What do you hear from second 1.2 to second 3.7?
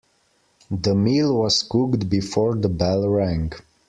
was cooked before the bell rang.